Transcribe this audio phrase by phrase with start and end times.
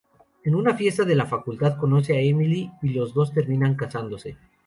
[0.43, 4.35] En una fiesta de la facultad conoce a Emily y los dos terminan casándose.